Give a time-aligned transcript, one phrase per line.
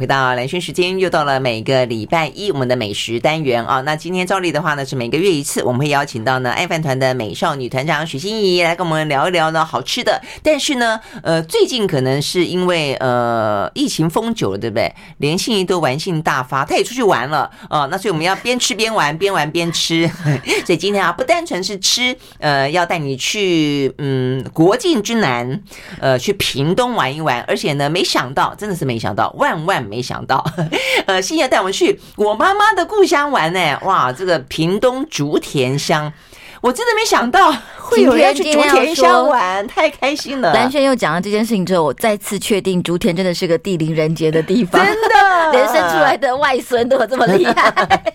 [0.00, 3.82] 回到兰萱时间，又到了每个礼拜一我们的美食单元啊。
[3.82, 10.18] 那今天照例的话呢，是每个月一次，我们会邀请到呢爱饭团的美少女团长许欣怡来跟我们聊一聊呢好吃的。
[10.42, 14.90] 但是呢，呃，最近可能是因为呃疫情封久了，对不对？
[15.18, 17.86] 连心怡都玩性大发，她也出去玩了啊。
[17.90, 20.10] 那所以我们要边吃边玩，边玩边吃。
[20.64, 25.62] 所以今天啊，不单纯是吃，呃，要带你去嗯国境之南，
[26.00, 27.42] 呃，去屏东玩一玩。
[27.42, 29.89] 而且呢，没想到，真的是没想到，万万。
[29.90, 30.42] 没想到，
[31.06, 36.10] 呃，欣爷带我们去我妈妈的故乡玩呢，哇，这个屏东竹田乡。
[36.60, 40.52] 我真的没想到会有人去竹田乡玩，太开心了。
[40.52, 45.08] 蓝轩又讲了这件事情之后，我再次确定竹田真的是个地灵人杰的地方，真的，
[45.52, 47.72] 连生出来的外孙都有这么厉害。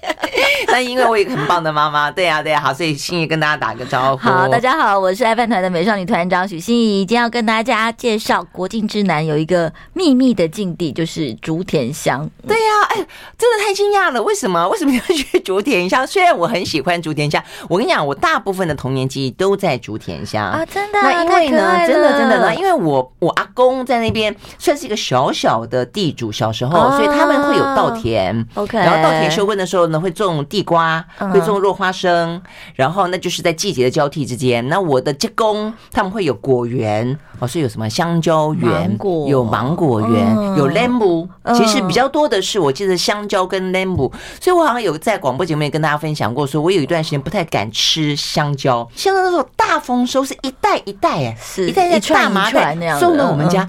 [0.67, 4.23] 那因为我有一个很棒的妈妈，对呀、啊、对呀、啊，好，所以心怡跟大家打个招呼。
[4.23, 12.30] 好，大家好，我是爱饭团的美少女团长许心怡，今天要跟大家介绍国境之南有一个秘密的境地，就是竹田乡。
[12.48, 12.95] 对呀、啊，哎，
[13.38, 14.67] 真的太惊讶了，为什么？
[14.70, 16.06] 为什么要去竹田乡？
[16.08, 18.34] 虽然我很喜欢竹田乡，我跟你讲，我大。
[18.36, 21.00] 大部分的童年记忆都在竹田乡啊，真的。
[21.02, 28.45] 那因为呢，真的真的呢，因为我我阿公在那边算是一个小小的地主，小时候，所以他们会有稻田。
[28.56, 32.41] OK，然后稻田收耕的时候呢，会种地瓜，会种落花生，
[32.73, 34.67] 然后那就是在季节的交替之间。
[34.67, 38.97] 那我的舅公他们会有果园，哦，所以有什么香蕉园，
[39.30, 41.30] 有芒果园，有 l a m b。
[41.56, 44.11] 其实比较多的是，我记得香蕉跟 l a m b。
[44.41, 48.13] 所以我好像有在广播节目也跟大家分享过，说我有一段时间不太敢吃。
[48.34, 53.68] 香蕉，香蕉那时候大丰收是一袋一袋哎，是一袋一袋大麻袋送到我们家，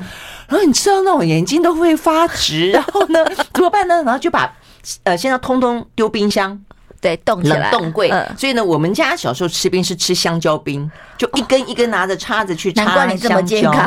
[0.48, 4.02] 然后你吃到那种眼睛都会发直， 然后呢怎么办呢？
[4.04, 4.50] 然后就把
[5.04, 6.58] 呃现在通通丢冰箱，
[7.06, 8.10] 对，冻起来，冷冻柜。
[8.36, 13.70] 所以呢，我们家小时候吃冰是吃香蕉冰，就一根一根拿着叉子去插香蕉。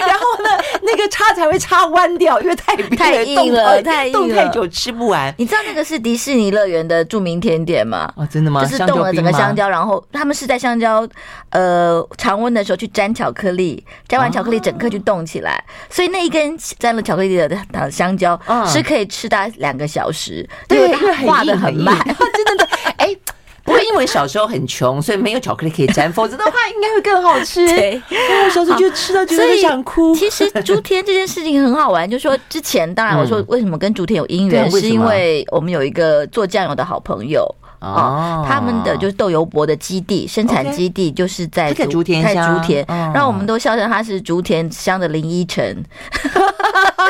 [0.00, 0.48] 然后呢，
[0.82, 5.32] 那个叉才会叉弯掉，因为太太硬了，太硬了，冻太久吃不完。
[5.36, 8.10] 你知道那个是迪士尼乐园的著名甜点吗？
[8.16, 8.64] 哦，真的吗？
[8.64, 11.06] 就是冻了整个香蕉，然后他们是在香蕉
[11.50, 20.94] 呃常温的时候去沾巧克力，沾完巧克力整颗就冻起来，所以那一根沾了巧克力的香蕉是可以吃大概两个小时，因为
[21.26, 21.94] 化得很慢，
[22.32, 23.16] 真的的，哎。
[23.62, 27.64] 不会因为小时候很穷，所以没有巧克力可以沾，否则的话应该会更好吃。
[27.68, 30.12] 对，我小时候就吃到觉得想哭。
[30.16, 37.46] 其实 竹田这件事情很好玩，就是说之前当然我说为什么跟竹田有姻缘，是因为我们有一个做酱油的好朋友。
[37.80, 45.82] 哦，他们的就是豆油博的基地生产基地就是在竹田，在竹田，然后我们都笑称他是竹田乡的林依晨，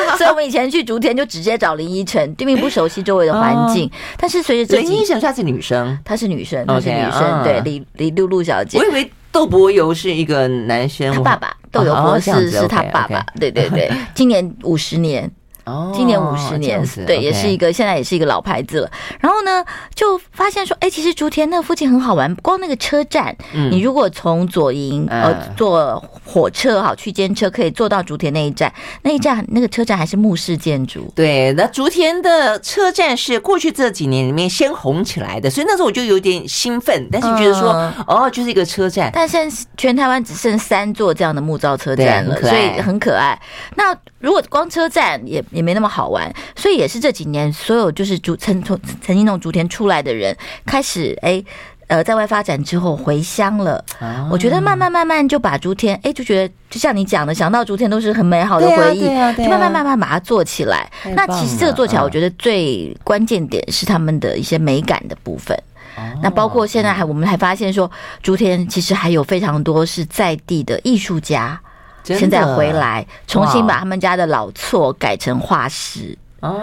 [0.17, 3.89] 所以我们以前去竹田就直接找林依晨，对面不熟悉周围的环境。
[4.17, 8.77] 但是随着这林依晨她是女生，她是女生，她是女生，对李李露露小姐。
[8.77, 15.31] 我以为豆伯油是一个男生，他爸爸窦友博士是他爸爸，对对对，今年五十年。
[15.65, 18.91] 哦，今年五十年，对，也是一个现在也是一个老牌子了。
[19.19, 19.63] 然后呢，
[19.93, 28.73] 就发现说，哎，其实竹田那附近很好玩，光那个车站，你如果从左营呃坐火车哈去间车，可以坐到竹田那一站，
[29.03, 31.11] 那一站那个车站还是木式建筑。
[31.15, 37.71] 对，那竹田的车站是过去这几年里面先红起来的，所以那时候我就有点兴奋，但是觉得说，
[38.07, 39.11] 哦，就是一个车站。
[39.13, 43.39] 但现在全台湾只剩三座这样的木造车站了，所以很可爱。
[43.75, 45.43] 那如果光车站也。
[45.51, 51.43] 也没那么好玩，所以也是这几年所有就是竹曾从曾经从竹田出来的人开始哎
[51.87, 53.83] 呃在外发展之后回乡了。
[53.99, 60.89] 啊、我觉得慢慢慢慢就把竹田哎就觉得就像你讲的，想到竹田都是很美好的回忆，就慢慢慢慢把它做起来。
[61.15, 65.57] 那其实这个做起来，我觉得最关键点是他们的一些美感的部分。
[65.97, 67.91] 啊、那包括现在还我们还发现说，
[68.23, 71.59] 竹田其实还有非常多是在地的艺术家。
[72.03, 76.17] 现在回来，重新把他们家的老厝改成画室。
[76.41, 76.59] 哦，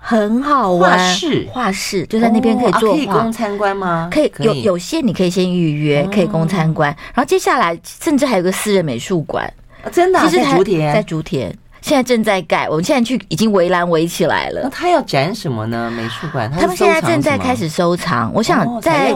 [0.00, 0.98] 很好玩。
[0.98, 4.08] 画室，画室就在那边可以做画，可以供参观吗？
[4.10, 6.88] 可以，有有些你可以先预约，可以供参观。
[7.14, 9.48] 然后接下来甚至还有个私人美术馆，
[9.92, 11.56] 真的，其实在竹田，在竹田。
[11.80, 14.60] 现在正在盖，我们现在去已经围栏围起来了。
[14.62, 15.90] 那他要展什么呢？
[15.90, 18.30] 美术馆，他们现在正在开始收藏。
[18.34, 19.12] 我想在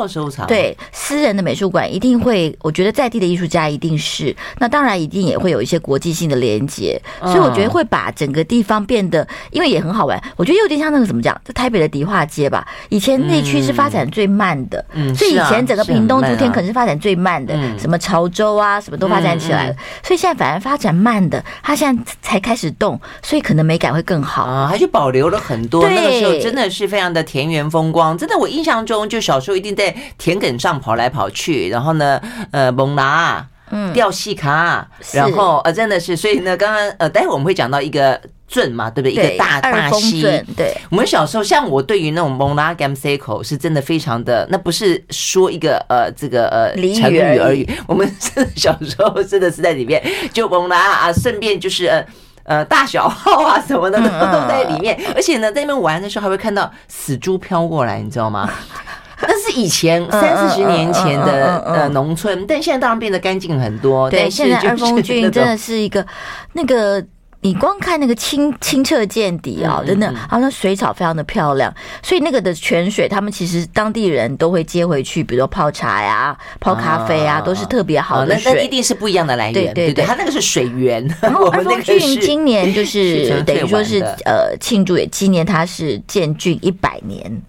[0.49, 10.21] 对私人的美术馆一定会，我觉得在地的艺术家一定是，那当然一定也会有一些国际性的连接，所以我觉得会把整个地方变得，因为也很好玩。
[10.37, 14.83] 我觉得有点像那个怎么讲，在台北的迪化街吧，以前那区是发展最慢的，
[15.15, 22.54] 所以以前整个屏东竹田可能是发展最慢的，什么潮州啊，什么都发展起来了，所以现在反而发展慢的，他现在才开。
[22.55, 25.89] 开始动，所以可能美感会更好啊，还是保留了很多。
[25.89, 32.21] 那个时候真的是非常的田园风光，真的我印象中就小时候一定在田埂上跑来跑去，然后呢，
[32.53, 38.21] 呃，蒙拉，嗯，吊细卡，然后呃，真的是，所以呢，刚刚呃，待会我们会讲到一个。
[38.47, 39.13] 圳嘛，对不对？
[39.13, 40.23] 一个大大溪。
[40.55, 47.67] 对，我们小时候，像我对于那种蒙拉 game cycle 是真的非常的，那不是说一个呃这个呃成语而已。
[47.89, 48.09] 我们
[48.55, 50.01] 小时候真的是在里面
[50.33, 52.07] 就蒙拉啊，顺便就是呃
[52.45, 58.49] 呃大小号啊什么的都都在里面，而且呢在那边玩的时候还会看到死猪飘过来，你知道吗？
[59.27, 64.11] 那是以前三四十年前的呃农村，但现在当然变得干净很多。
[64.11, 66.07] 对，现在二峰郡真的是一个
[66.53, 67.05] 那个。
[67.45, 78.51] 你光看那个清清澈见底啊，真的，好像水草非常的漂亮，所以那个的泉水，他们其实当地人都会接回去，比如说泡茶呀、泡咖啡啊，都是特别好的水。
[78.51, 81.07] 那那一定是不一样的来源，对对对，它那个是水源。
[81.21, 87.43] 然后 二峰圳今年就是等于说是呃庆祝也纪念它是建郡一百年，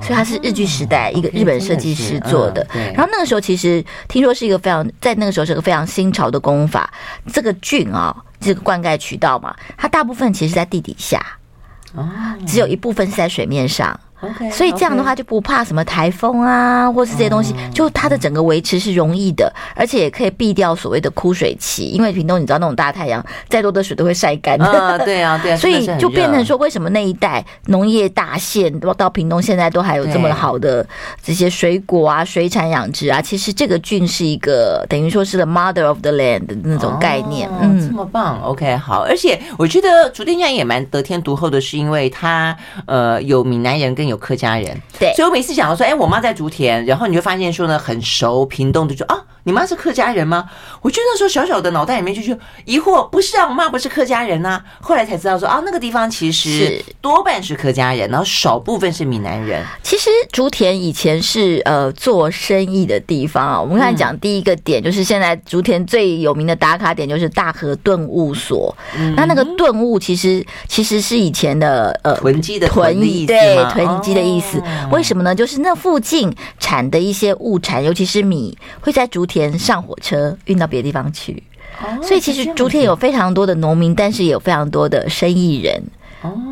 [0.00, 2.66] 所以它是日据时代一个日本设计师做的。
[2.94, 6.92] 然后那个时候其实听说是一个非常在那个时候是个非常新潮的工法，
[7.32, 8.16] 这个菌啊。
[8.44, 11.24] 这个灌溉渠道嘛，它大部分其实在地底下，
[11.94, 12.10] 哦，
[12.44, 14.00] 只有一部分是在水面上。
[14.22, 21.86] Okay, 所以这样的话就不怕什么台风啊，或是这些东西，就它的整个维持是容易的，而且也可以避掉所谓的枯水期。
[21.86, 24.64] 因为屏东你知道那种大太阳，再多的水都会晒干的。
[24.64, 25.56] 啊，对啊，对啊。
[25.56, 30.86] 所以就变成说，为什么那一带农业大县到到屏东现在都还有这么好的
[31.20, 33.20] 这些水果啊、水产养殖啊？
[33.20, 37.50] 其实这个郡是一个等于说是 the mother of the land 的那种概念。
[37.60, 38.40] 嗯，这么棒。
[38.42, 39.02] OK，好。
[39.02, 49.24] 而且我觉得竹田乡也蛮得天独厚的，是因为它呃有闽南人跟有客家人，对，所以我每次想到说，哎，我妈在竹田，然后你就发现说呢，很熟屏东，就说啊。
[49.44, 50.48] 你妈是客家人吗？
[50.80, 54.64] 我觉得那时候小小的脑袋里面就就疑惑，不是啊，我妈不是客家人呐、啊。
[54.80, 59.64] 后来才知道说啊，那个地方其实多半是客家人，然后少部分是闽南人。
[59.82, 63.60] 其实竹田以前是呃做生意的地方啊。
[63.60, 68.74] 我们刚才讲第一个点，就是现在竹田最有名的打卡点就是大和顿悟所。
[68.96, 74.58] 嗯、那那个顿悟其实其实是以前的呃囤积的囤积对囤积的意思。
[74.58, 75.34] 哦、为什么呢？
[75.34, 79.58] 就是那附近产的一些物产，尤其是米，会在竹田。
[79.58, 81.42] 上火车运到别的地方去，
[82.02, 85.82] 所以其实竹田有非常多的农民，但是也有非常多的生意人，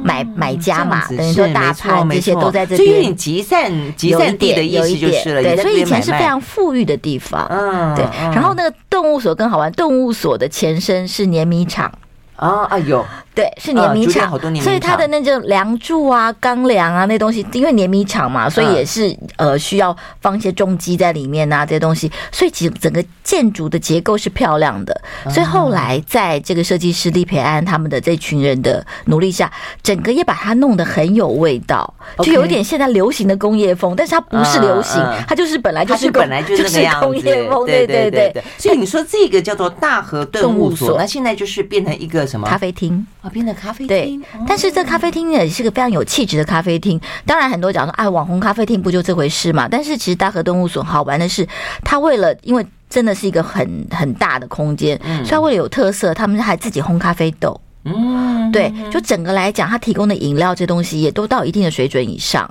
[0.02, 5.42] 买买家嘛，等于说大盘这些都在这边，有点集散集散地的意思就是了。
[5.42, 7.46] 对，所以以前是非常富裕的地方。
[7.50, 8.04] 嗯，对。
[8.32, 11.92] 然后那个动物所更好玩，动物所的前身是碾米厂。
[12.36, 13.04] 啊啊有。
[13.32, 25.00] 对，是碾米厂，所以它的那种梁柱啊、钢梁啊那东西，因为碾米厂嘛，所以也是呃需要放一些重机在里面啊这些东西，所以整整个建筑的结构是漂亮的。
[25.30, 29.50] 所以后来在这个设计师利培安他们的这群人的努力下，
[29.80, 38.42] 整个也把它弄得很有味道，就有一点现在流行的工业风，但是它不是流行，它就是本来就是本来就是那个工业风，对对对对。
[38.58, 42.48] 所以你说这个叫做大和顿悟所，那现在就是变成一个什么？
[42.48, 43.06] 咖啡厅。
[43.22, 43.88] 啊，变成咖啡厅。
[43.88, 47.00] 对，但是这咖啡厅也是个非常有气质的咖啡厅。
[47.26, 49.68] 当然，很多讲说，哎，网红咖啡厅不就这回事嘛？
[49.68, 51.46] 但是其实大和动物所好玩的是，
[51.84, 57.60] 它为了因为真的是一个很很大的空间，所以他为了有特色，他们还自己烘咖啡豆。
[57.84, 62.48] 嗯，对，就整个来讲，他提供的饮料这东西也都到一定的水准以上。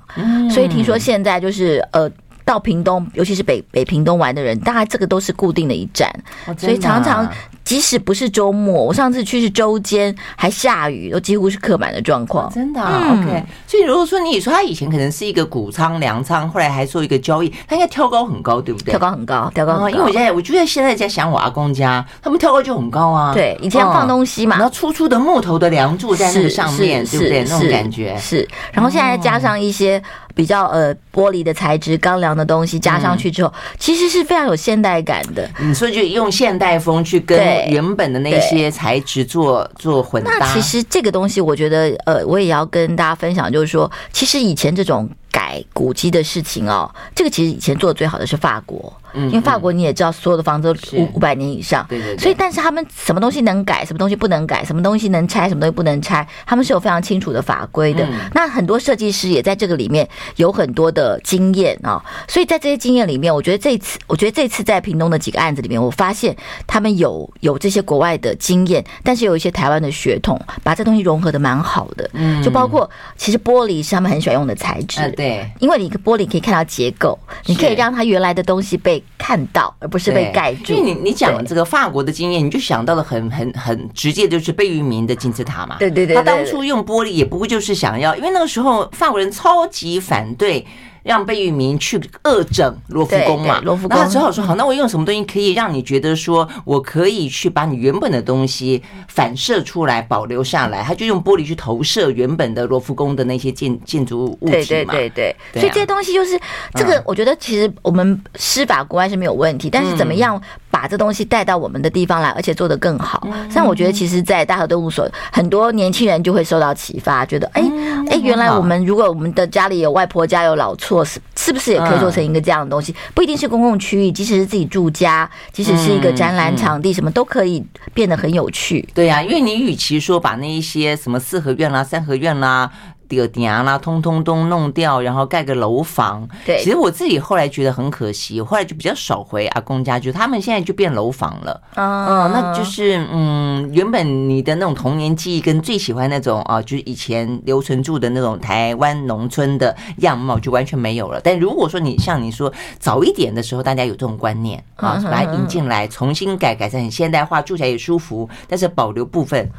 [0.49, 2.09] 所以听说现在就是呃。
[2.45, 6.09] 到屏东，尤其是北北屏东玩的人，大概这个都是固定的一站，
[6.47, 7.31] 哦啊、所以常常
[7.63, 12.51] 即使不是周末，我上次去是周间，还下雨，都几乎是客满的状况。
[12.51, 13.43] 真的、啊嗯、OK。
[13.67, 18.91] 所以如果说你说他以前可能是一个谷仓粮仓，后来还做一个交易，他应该跳高很高，对不对？
[18.91, 19.89] 跳高很高，跳高很高。
[19.89, 23.33] 因为我现在我觉得现在在想我阿公家，他们跳高就很高啊。
[23.33, 27.43] 对，以前放东西嘛，然后粗粗的木头的梁柱在那个上面，对不对？
[27.43, 28.47] 那种感觉是。
[28.71, 30.01] 然后现在加上一些。
[30.39, 35.49] 比较呃玻璃的材质、钢梁的东西加上去之后，嗯、其实是非常有现代感的。
[35.59, 40.31] 嗯，所以就用现代风去跟原本的那些材质做做混搭。
[40.39, 45.09] 那其实这个东西，我觉得呃，我也要跟大家分享，就是说，其实以前这种。
[45.31, 58.07] 改古迹的事情哦，这个其实以前做的最好的是法国，嗯，因为法国你也知道，所有的房子都五五百年以上，对对，所以但是他们什么东西能改，什么东西不能改，什么东西能拆，什么东西不能拆，他们是有非常清楚的法规的。
[58.33, 74.99] 那很多设计师也在这个里面有很多的经验啊，所以在这些经验里面，我觉得这次，我觉得这次在屏东的几个案子里面，我发现他们有有这些国外的经验，但是有一些台湾的血统，把这东西融合的蛮好的，嗯，就包括其实玻璃是他们很喜欢用的材质。
[75.19, 80.73] 对，因为你个玻璃可以看到结构，你可以让它原来的东西被看到，而不是被盖住。
[80.73, 85.75] 因为你你讲这个法国的经验，你就想到了很很很直接，就是贝聿铭的金字塔嘛。
[85.77, 90.65] 对对对，他当初用玻璃也不过就是想要，因为那个时候法国人超级反对。
[91.03, 93.59] 让贝聿铭去恶整罗浮宫嘛。
[93.61, 100.83] 罗浮宫，那他只好说好，那我用什么东西可以让你觉得说我可以去把你原本的东西反射出来，保留下来？
[100.83, 104.59] 他就用玻璃去投射原本的罗浮宫的那些建建筑物体嘛。
[104.59, 106.39] 对对对对，所以这些东西就是
[106.73, 113.27] 这个，我觉得其实我们师法国外是没有问题，但是怎么样把这东西带到我们的地方来，而且做得更好？
[113.49, 117.61] 像我觉得，其实，在大和动物所，很多年轻人就会受到启发，觉得哎
[118.09, 122.95] 哎，原来我们如果我们的家里有外婆家有老厝，是是不是也可以做成一个这样的东西？
[123.13, 128.87] 不一定是公共区域，即使是自己住家，即使是一个展览场地，什么都可以变得很有趣。
[128.95, 132.71] 对呀，因为你与其说把那一些什么四合院啦、三合院啦。
[133.09, 136.25] 第二点啊，通通都弄掉，然后盖个楼房。
[136.45, 141.61] 对，其实我自己后来觉得很可惜，后来就比较少回阿公家，就他们现在就变楼房了。
[141.75, 151.19] 嗯，那就是嗯，原本你的那种童年记忆跟最喜欢那种啊，就是以前留存住的那种台湾农村的样貌就完全没有了。
[151.21, 159.49] 但如果说你像你说早一点的时候，大家有这种观念啊，把它引进来，重新改改成很现代化，住起来也舒服，但是保留部分。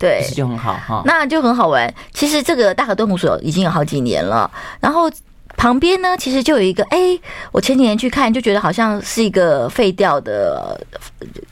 [0.00, 1.92] 对，就很好哈，那就很好玩。
[2.14, 5.10] 其实这个大河动物所已经有好几年了，然后
[5.58, 6.98] 旁边呢，其实就有一个，哎，
[7.52, 10.80] 我前几年去看，就觉得好像是一个废掉的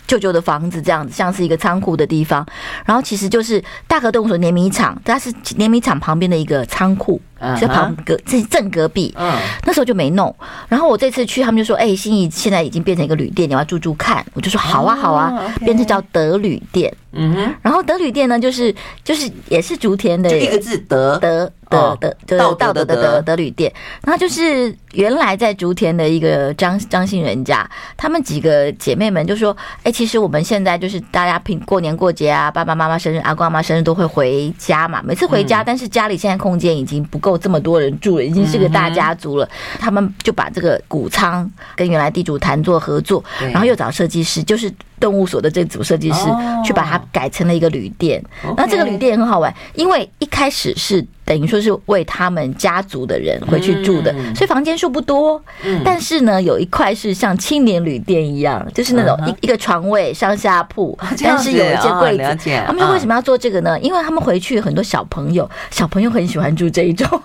[0.08, 2.44] 旧旧的房子这样子，像是一个仓库的地方。
[2.84, 7.20] 然后其实就是大和动物所碾米厂，它是碾米厂旁边的一个仓库。
[7.60, 9.32] 在旁隔这正隔壁，嗯，
[9.64, 10.34] 那时候就没弄。
[10.68, 16.92] 然后我这次去，他们就说：“哎，心怡现在已经变成一个旅店，你要住住看。”我就说：“好啊，好啊。”变成叫德旅店。
[17.12, 17.54] 嗯哼。
[17.62, 18.74] 然后德旅店呢，就是
[19.04, 21.96] 就是也是竹田的，就一个字德德德
[22.56, 23.72] 道德的德德旅店。
[24.02, 35.02] 然后就是原来在竹田的一个张张姓人家，他们几个姐妹们就说：“哎，其实我们现在就是大家平过年过节啊，爸爸妈妈生日、阿公阿妈生日都会回家嘛。
[35.04, 39.44] 每次回家，但是家里现在空间已经不够。”这么多人住了，已经是个大家族了。
[39.46, 48.22] 嗯、他们就把这个谷仓跟原来地主谈做合作，然后又找设计师，就是动物所的这组设计师，哦、去把它改成了一个旅店。
[48.56, 51.04] 那、哦、这个旅店也很好玩，因为一开始是。
[51.28, 55.38] 等于说是为他们家族的人回去住的，所以房间数不多。
[55.84, 62.50] 但是呢，有一块是像青年旅店一样，就是那种一一个床位上下铺，但是有一间柜子。
[62.66, 63.78] 他们说为什么要做这个呢？
[63.80, 67.06] 因为他们回去很多小朋友，小朋友很喜欢住这一种。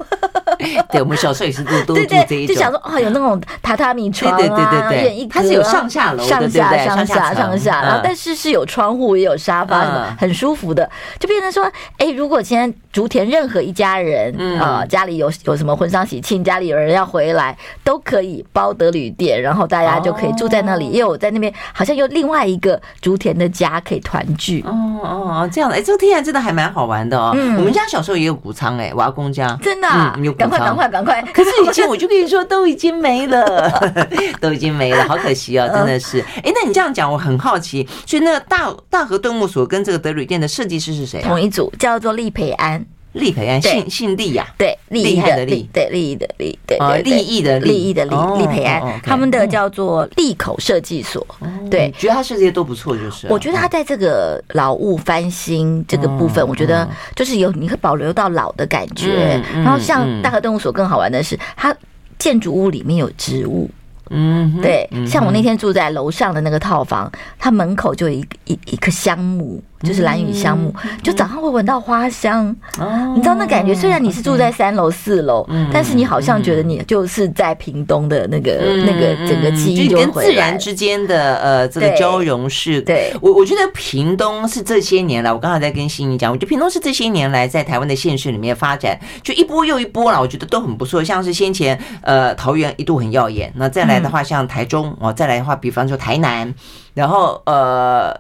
[0.92, 10.88] 对，我们小时候也是都都住这一种，就想说哦，有那种榻榻米床啊，对对对对，它是有上下楼，上下上下上下，然后但是是有窗户也有沙发，什么很舒服的，
[11.20, 13.94] 就变成说，哎，如果今天竹田任何一家。
[14.04, 24.62] 人啊，家里有有什么婚丧喜庆，家里有人要回来，都可以包得旅店，然后大家就可以住在那里，因为我在那边好像有另外一个竹田的家可以团聚。
[24.68, 27.32] 哦哦，这样的，哎，这个听起来真的还蛮好玩的哦。
[27.36, 29.88] 嗯我们家小时候也有谷仓，哎，我阿公家真的，
[30.22, 31.22] 有赶快赶快赶快！
[31.34, 33.72] 可是以前我就跟你说，都已经没了，
[34.42, 36.20] 都已经没了，好可惜哦，真的是。
[36.44, 41.22] 哎，那你这样讲，我很好奇，所以那个大大和动物所跟这个德旅店的设计师是谁？
[41.22, 42.86] 同一组，叫做利培安。
[43.14, 47.72] 利培安，姓姓利呀，对，利益的利，对，利益的利，对，利益的利。
[47.72, 51.24] 益的利，利培安，他们的叫做利口设计所，
[51.70, 61.76] 对，觉得他设计的都不错，就是，我觉得他在这个老物翻新这个部分，我觉得就是有你会保留到老的感觉，然后像大和动物所更好玩的是，它
[62.18, 63.70] 建筑物里面有植物。
[64.10, 72.56] 嗯，对，像我那天住在楼上的那个套房，它门口就有一一一棵香木，就是蓝雨香木，就早上会闻到花香。
[72.80, 73.74] 哦，你知道那感觉？
[73.74, 82.82] 虽然你是住在三楼四楼，但是你好像觉得你就是在屏东的那个那个整个记忆就跟自然之间的呃这个交融是。
[82.82, 91.04] 对，我我觉得屏东是这些年来，我刚才在跟心怡讲，我觉得屏东是这些年来在台湾的县市里面发展就一波又一波了，我觉得都很不错。
[91.04, 94.04] 像是先前呃桃园一度很耀眼，那再来。
[94.04, 96.54] 的话，像台中哦，再来的话，比方说台南，
[96.94, 98.14] 然后呃，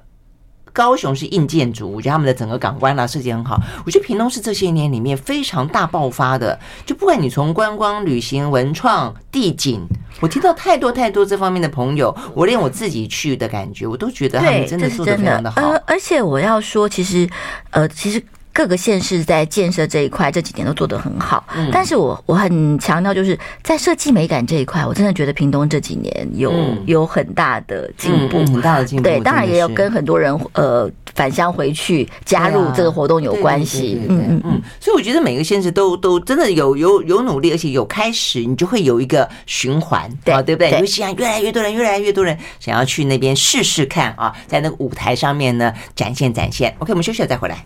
[0.73, 3.61] 高雄是硬建筑，我觉得他们的整个港湾啊设计很好。
[3.85, 9.81] 我觉得屏东是这些年里面非常大爆发的，就不管你从观光、旅行、文创、地景，
[10.19, 15.61] 我听到太多太多这方面的朋友，我连我自己去的感觉，我都觉得他们真的做的非常的好。
[15.61, 17.29] 呃，而且我要说，其实
[17.69, 18.21] 呃，其实。
[18.53, 29.03] 各个县市在建设这一块这几年都做得很好，嗯、但是我我很强调，就是在设计美感这一块，我真的觉得屏东这几年有、嗯、有很大的进步，很大的进步。
[29.03, 33.99] 对，当然也有跟很多人呃返乡回去加入这个活动有关系。
[34.07, 34.61] 嗯嗯嗯。
[34.79, 40.69] 所以我觉得每个县市都都真的有有有努力，而且有开始，你就会有一个循环，对对不对？
[40.79, 46.75] 尤其像越来越多人，越来越多人想要去那边试试看啊，在那个舞台上面呢展现展现。
[46.77, 47.65] OK，我们休息了再回来。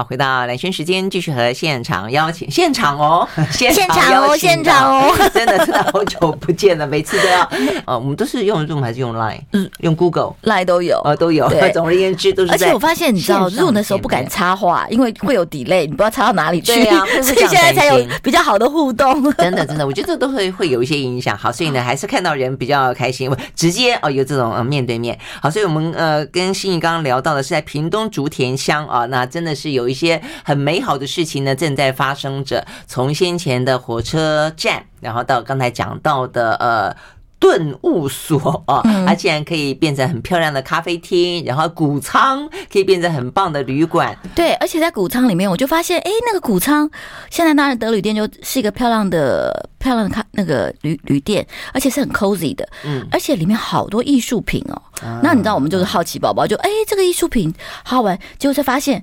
[0.00, 7.46] 好，回到蓝轩时间，继续和现场邀请现场哦，现场哦， 现场哦， 真的真的好久不见了，每次都要
[7.84, 9.40] 呃，我们都是用 Zoom 还是用 Line？
[9.52, 11.46] 嗯，用 Google Line 都有，呃，都有。
[11.74, 12.52] 总而言之，都是。
[12.52, 16.72] 而且我发现，你知道 Zoom 的时候不敢插话，因为会有 delay，你不知道插到哪里去。
[16.72, 19.22] 对啊，所以现在才有比较好的互动。
[19.34, 21.36] 真的真的，我觉得这都会会有一些影响。
[21.36, 25.18] 好，所以呢，还是看到人比较开心，直接哦有这种呃面对面。
[25.42, 32.64] 好，所以我们呃跟心怡刚刚聊到的是在屏东竹田乡啊，那真的是有一些很美好的事情呢正在发生着。
[32.86, 36.96] 从先前的火车站，然后到刚才讲到的呃。
[37.40, 44.14] 顿悟所啊，它竟然可以变成很漂亮的咖啡厅，然后谷仓可以变成很棒的旅馆。
[44.34, 46.90] 对，而且在谷仓里面，我就发现，哎，那个谷仓
[47.30, 54.82] 现在当然德旅店就是一个漂亮的、漂亮的咖那个旅旅店，而且是很 cozy 的，嗯，而且里面好多艺术品哦。
[55.22, 57.54] 那你知道，我们就是好奇宝宝，就哎，这个艺术品
[57.84, 59.02] 好好玩，结果才发现。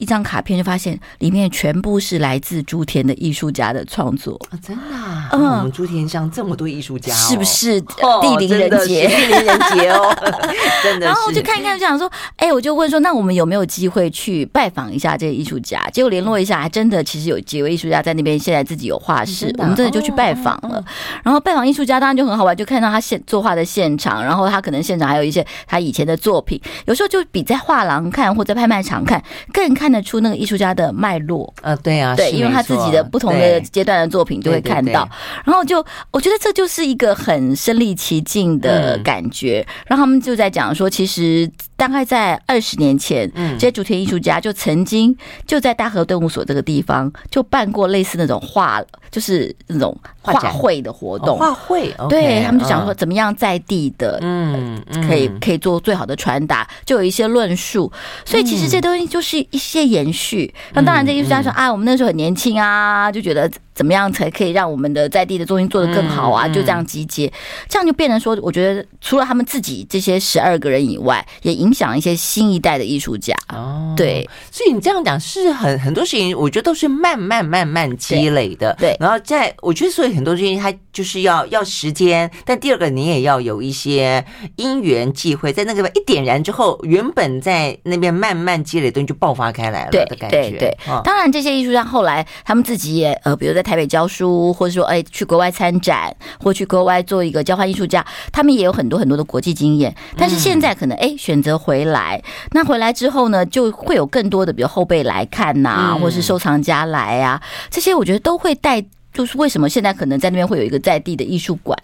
[0.00, 4.56] 一张卡片就发现里面全部是来自朱田的艺术家的创作啊！
[4.66, 9.06] 真的，啊，嗯，我们竹田乡这么多艺术家，是不是地灵人杰？
[9.06, 10.10] 地灵人杰哦，
[10.82, 11.04] 真的。
[11.04, 15.86] 然后我就看一看，就想说，哎，我就问说，那我们有没有机会去拜访一下这个艺术家？
[15.92, 20.82] 结果联络一下，还真的，其实有几位艺术家在那边，现在自己有画室，我们真的就去拜访了。
[21.22, 35.08] 然后拜访艺术家当然就很好玩，就看到他现作画的现场，然后他可能现场还有一些他以前的作品，有时候就比在画廊看或在拍卖场看更看得出那个艺术家的脉络，呃，对啊，对，因为他自己的不同的阶段的作品就会看到，
[35.44, 39.66] 然后就我觉得这就是一个很身临其境的感觉。
[39.86, 57.90] 然后他们就在讲说，其实大概在二十年前，这些主题艺术家就曾经就在大和动物所这个地方就办过类似那种画，就是那种画会的活动，画会，对他们就想说怎么样在地的，嗯，可以可以做最好的传达，就有一些论述。
[58.26, 60.52] 所以其实这东西就是一些延续。
[60.74, 66.46] 那当然，这艺术家说啊，我们那时候很年轻啊，就觉得怎么样才可以让我们的在地的中心做得更好啊？
[66.46, 67.32] 就这样集结，
[67.66, 73.34] 这样就变成说，我觉得除了他们自己这些十二个人以外，也影响一些新一代的艺术家。
[73.48, 78.76] 哦，对，所以你这样讲是很很多事情，我觉得都是慢慢慢慢积累的。
[78.78, 84.22] 对，然后在我觉得，所以很多事情它就是要要时间，但第二个你也要有一些
[84.56, 89.90] 因缘际会，在那个一点燃之后，原本在那边慢慢积累的东西就爆发开来了。
[89.90, 90.04] 对。
[90.28, 99.94] 对对，当然这些艺术家后来他们自己也呃，比如在台北教书，或者说哎去国外参展，或去国外做一个交换艺术家，他们也有很多很多的国际经验。
[100.16, 111.78] 但是现在可能哎选择回来，那回来之后呢，就会有更多的比如后辈来看呐、啊，或是收藏家来啊，这些我觉得都会带，就是为什么现在可能在那边会有一个在地的艺术馆？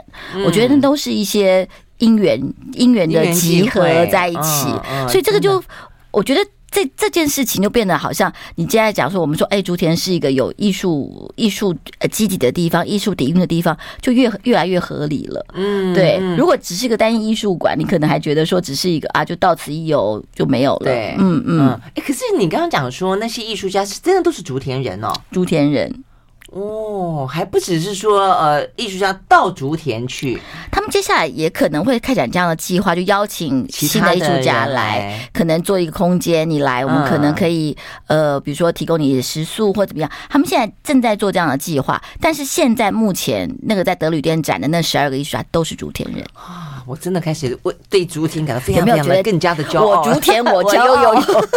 [0.45, 1.69] 我觉得那都是一些
[1.99, 4.67] 因缘因缘的集合在一起，
[5.09, 5.63] 所以这个就
[6.11, 6.41] 我觉得。
[6.71, 15.47] 这这件事情就变得好像你接下来讲说，我们说，哎，竹田是一个有艺术艺术呃基底的地方，艺术底蕴的地方，就越越来越合理了。
[15.55, 16.19] 嗯，对。
[16.37, 20.85] 如果只是一个单一艺术馆，你可能还觉得说，只是一个啊，就到此一游就没有了。
[20.85, 21.81] 对，嗯嗯。
[21.95, 26.05] 哎，可是你刚刚讲说那些艺术家是真的都是竹田人哦，竹田人。
[26.57, 30.41] 哦，还不只是说呃，艺术家到竹田去，
[30.73, 40.11] 他们接下来也可能会开展这样的计划，就邀请新的艺术家来，可能做一个空间，你来，我们可能可以呃，比如说提供你的食宿或怎么样。
[40.31, 46.66] 他们现在正在做这样的计划，但是现在目前那个在德旅店展的那十二个艺术家都是竹田人啊！
[46.87, 50.03] 我真的开始为对竹田感到非常非常的更加的骄傲。
[50.03, 51.15] 我竹田，我 骄傲，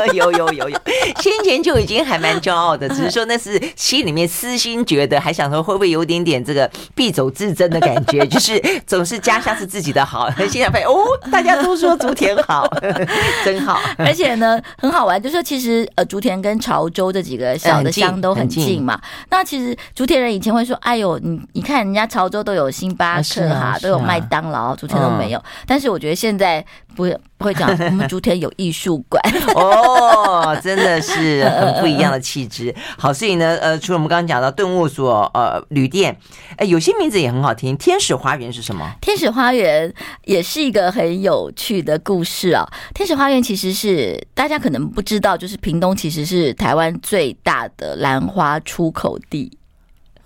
[0.07, 0.79] 有有有有有有有，
[1.21, 4.79] 先前就已经还蛮骄傲的，只是说那是心里面私心。
[4.89, 12.67] 觉得还想说会不会有点点这个敝帚自珍的感觉，就是总是家乡是自己的好，现在发现哦， 大家都说竹田好，
[13.45, 18.99] 真好，而且呢很好玩，就是说其实呃竹田跟潮州这几个小的乡都很近嘛。
[19.29, 25.43] 那其实竹田人以前会说，哎呦，你你看人家潮州都有星巴克哈，都有麦当劳，竹田都没有。
[25.65, 29.21] 但是我觉得现在不不会讲， 我们竹田有艺术馆
[29.55, 32.73] 哦，真的是很不一样的气质。
[32.97, 34.89] 好，所以呢，呃，除了我们刚刚讲到顿悟。
[34.89, 36.17] 所呃旅店，
[36.57, 37.77] 哎，有些名字也很好听。
[37.77, 38.91] 天使花园是什么？
[38.99, 39.93] 天使花园
[40.25, 42.67] 也是一个很有趣的故事啊。
[42.95, 49.58] 天使花园其实是大家可能不知道，就是屏东其实是台湾最大的兰花出口地。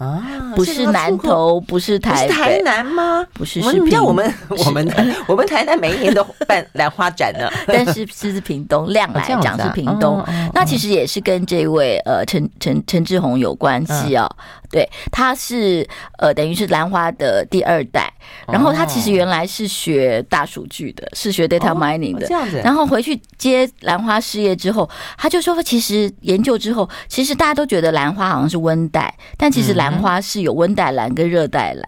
[0.03, 3.25] 啊，不是南投，不是台是台南吗？
[3.33, 4.33] 不是，我们像我们
[4.65, 4.93] 我们
[5.27, 14.29] 我们台南每一年都办兰花展呢， 但是是屏东量来讲是屏东，那其实也是跟这位呃陈陈陈志宏有关系哦。
[14.73, 18.11] 对，他是呃等于是兰花的第二代，
[18.47, 31.83] 然后他其实原来是学大数据的，是学 data mining 的，这样子，然后回去接兰花事业之后，他就说其实研究之后，其实大家都觉得兰花好像是温带，但其实兰花是有温带兰跟热带兰。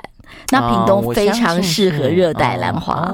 [0.52, 3.12] 那屏东非常适合热带兰花，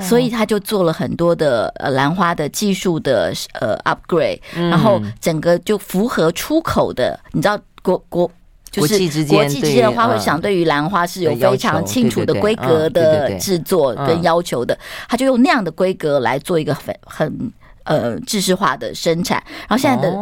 [0.00, 8.30] 所以他就做了很多的呃兰花的技术的呃 upgrade，然后整个就符合出口的，你知道国国
[8.72, 8.94] 就是
[9.26, 14.76] 国际之间的花卉市场对于兰花是有非常清楚的规格的制作跟要求的，
[15.08, 17.52] 他就用那样的规格来做一个很很。
[17.84, 20.16] 呃，制式化的生产，然后现在的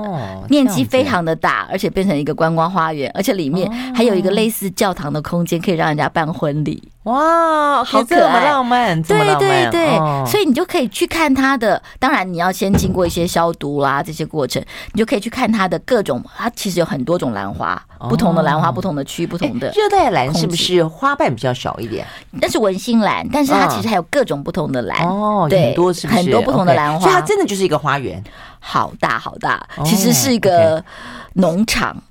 [0.48, 6.82] 面积非常的大，而且变成一个观光花园，而且里面还有一个类似教堂的空间，可以让人家办婚礼。
[7.04, 11.82] 哇，好可爱，浪漫，对对对，所以你就可以去看它的。
[11.98, 16.22] 当然，你要先经过一些消毒啦，这些过程，你就可以去看它的各种。
[16.36, 19.68] 它其实有很多种兰花，不同的兰花，不同的区，不同的。
[19.68, 22.06] 热带兰是不是花瓣比较少一点？
[22.32, 28.22] 那是文心兰，但是它其实还有各种不同的兰哦，很多是很多不同的兰花，所以它真的就是一个花园，
[28.58, 30.84] 好大好大，其实是一个
[31.32, 31.96] 农场。
[31.96, 32.02] 哦，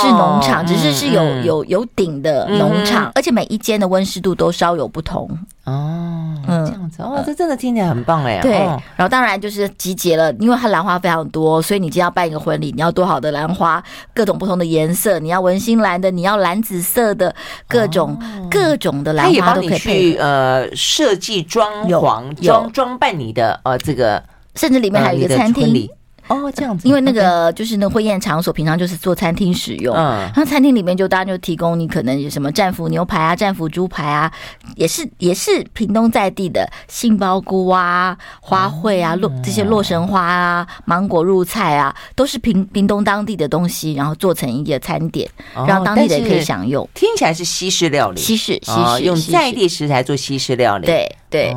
[0.00, 5.28] 是农场，只是是有有有顶的农场，而且每一间的温湿度都稍有不同。
[5.64, 8.40] 哦，嗯，这样子哦，这真的听起来很棒哎。
[8.40, 8.52] 对，
[8.96, 13.80] 然后当然就是集结了，因为它兰花非常多，所以你今天要办一个婚礼，你要多好的兰花，
[14.12, 17.32] 各种不同的颜色，你要文心兰的，你要蓝紫色的，
[17.68, 18.18] 各种
[18.50, 24.20] 各种的兰花都可以去呃设计装潢装装扮你的呃这个，
[24.56, 25.88] 甚至里面还有一个餐厅。
[26.32, 29.94] 哦，这样子，因为那个就是那婚宴场所，平常就是做餐厅使用。
[29.94, 34.32] 嗯，那餐厅里面就当然就提供你可能有什么战斧牛排啊、战斧猪排啊，
[34.76, 45.28] 也是也是屏东在地的杏鲍菇啊、花卉啊、洛这些洛神花啊、芒果入菜啊，都是屏屏东当地的东西，然后做成一个餐点，
[45.66, 46.88] 让当地人可以享用。
[46.94, 51.52] 听起来是西式料理，西式西式用在地食材做西式料理，对对。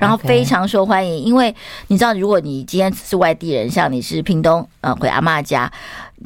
[0.00, 1.54] 然后非常受欢迎，因为
[1.86, 5.70] 你知道，如果你今天是外地人，像你是屏东，呃，回阿妈家，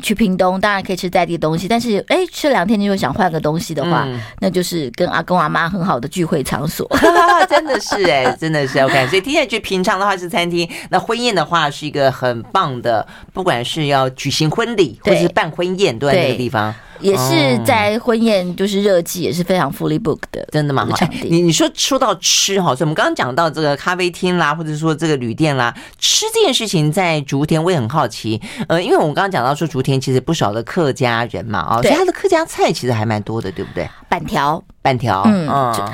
[0.00, 6.88] 去屏东当然可以吃在地东西，但是哎，吃两天你又想换个东西的话，嗯、那就是跟阿公阿妈很好的聚会场所，
[7.50, 9.06] 真的是哎，真的是 OK。
[9.08, 16.74] 所以听起来就平常的话是餐厅，那婚宴的话是一个很棒的，不管是要举行婚礼或者是办婚宴，都在那个地方。
[17.00, 20.86] 也是在婚宴，就是热季，也是非常 fully booked 的，真的吗？
[20.90, 28.40] 好，你你说说到吃哈，所以我们刚刚讲到这个咖啡厅啦，或者说这个旅店啦，吃这件事情在竹田我也很好奇。
[28.68, 33.88] 呃，因为我们刚刚讲到说竹田其实不少的客家人嘛，啊，所以他的客家菜其实还蛮多的，对不对？
[34.08, 35.46] 板条，板条，嗯，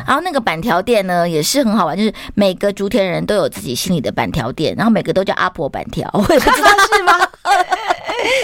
[0.07, 7.13] 然后那个板条店呢也是很好玩，就是每个竹田人都有自己心里的板条店，然后每个都叫阿婆板条，我也不知道是吗？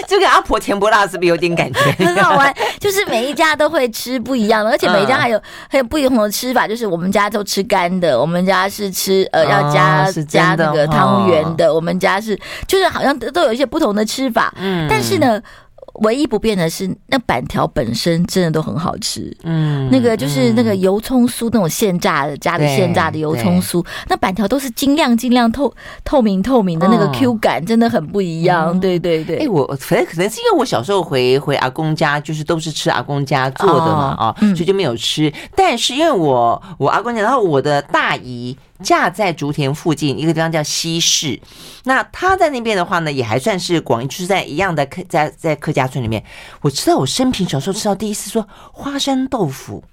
[0.09, 1.79] 这个阿婆甜不辣是不是有点感觉？
[2.03, 6.67] 很好玩，就是每一家都会吃不一样的，而且每一家还有还有不同的吃法。
[6.67, 12.35] 就是我们家都吃干的，我们家是吃呃要加加那个汤圆的，我们家是
[12.67, 14.51] 就是好像都有一些不同的吃法。
[14.57, 15.39] 嗯，但是呢。
[15.95, 19.35] 唯一不变的是，那板条本身真的都很好吃。
[19.43, 25.73] 嗯，那个就是那个油葱酥，那种现炸的，加的现炸的油葱酥，那板条都是晶亮晶亮、透
[26.03, 28.79] 透明透明的，那个 Q 感真的很不一样。
[28.79, 29.37] 对对对。
[29.37, 35.31] 哎，我反正可能是因为我小时候回回阿公家，就是都是吃阿公家做的嘛，啊，所以就没有吃。
[35.55, 38.57] 但是因为我我阿公家，然后我的大姨。
[38.83, 41.39] 架在竹田附近一个地方叫西市，
[41.83, 46.23] 那他在那边的话呢，也还算是广义，就是在一样的客在在客家村里面。
[46.61, 49.83] 我知道我生平小时候吃到第一次说花生豆腐。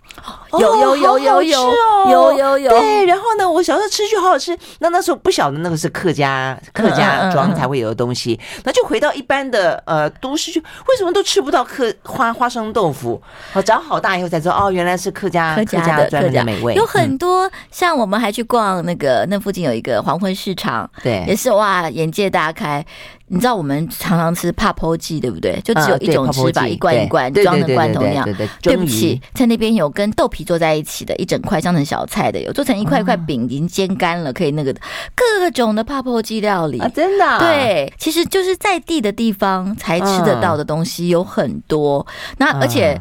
[0.59, 1.75] 有有有有有
[2.09, 4.57] 有有有对，然后呢，我小时候吃就好好吃。
[4.79, 13.21] 那那时候不晓得那个是客家客家庄才会有的东西，那就回到一般的呃都市去，为什么都吃不到客花花生豆腐？
[13.53, 16.75] 我长好大以后才知道，哦，原来是客家客家的专门的美味。
[16.75, 22.85] 有很多像我们还去逛那个那附近有一个黄昏市场，对，也是哇，眼界大开。
[23.29, 25.61] 你知道我们常常吃泡泡鸡，对不对？
[25.65, 28.25] 就只有一种吃法，一罐一罐装的罐头那样。
[28.63, 34.73] 对不起，在那边有跟豆皮做在一起的，一整块当成小菜的，有做成一块一块饼，已经煎干了，可以那个
[35.15, 37.39] 各种的泡泡鸡料理啊，真的。
[37.41, 42.07] 对，其实就是在地的地方才吃得到的东西有很多。
[42.39, 42.97] 那而且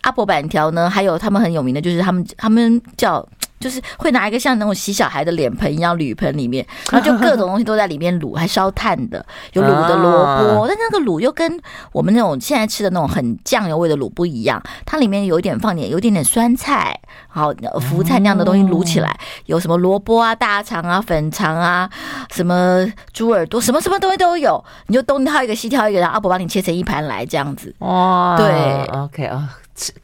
[0.00, 3.24] 阿婆板条呢，还有他们很有名的，就是他们他们叫。
[3.60, 11.60] 就是会拿一个像那种洗小孩的脸盆一样铝盆里面， 然后就各种东西都在里面卤，还烧炭的，有卤的萝卜，但那个卤又跟
[11.92, 21.88] 我们那种现在吃的那种很酱油味的卤不一样，它里面有一点放点有一点点酸菜，好福菜那样的东西卤起来，有什么萝卜啊、大肠啊、粉肠啊、
[22.32, 27.74] 什么猪耳朵，什么什么东西都有，你就东挑一个西挑一个，然后阿伯帮你切成一盘来这样子。
[27.80, 29.50] 哇，对，OK 啊。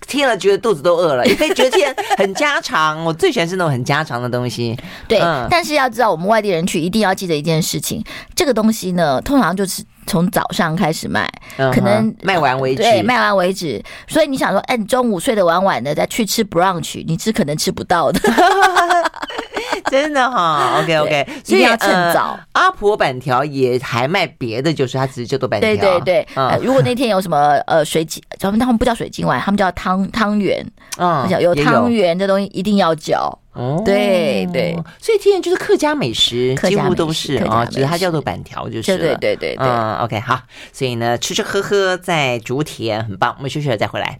[0.06, 1.78] 听了觉得肚子都饿了，也可以觉得
[2.16, 3.04] 很家常。
[3.04, 4.76] 我最喜欢是那种很家常的东西。
[5.08, 12.82] 对，嗯、但是要知道，我们外地人去一定要记得一件事情：这个东西呢，通常就是从早上开始卖，嗯、可能卖完为止。
[12.82, 13.82] 对，卖完为止。
[14.06, 18.20] 所以你想说，哎，你中午睡得晚晚的再去吃 brunch，你是可能吃不到的。
[19.90, 22.38] 真的哈，OK OK，所以要趁早。
[22.52, 25.68] 阿婆板条也还卖别的，就是他只是叫做板条。
[25.68, 26.26] 对对对，
[26.60, 30.64] 如果那天有什么呃水晶，他们他们不叫水晶丸，他们叫汤汤圆。
[30.98, 33.38] 嗯，有汤圆这东西一定要叫。
[33.56, 38.96] 哦，对对，所以天然就是客家美食，几乎都是啊，只是它叫做板条就是。
[38.96, 40.40] 对对对对，嗯，OK 好，
[40.72, 44.18] 所以呢，吃吃喝喝在竹田很棒，我们休息了再回来。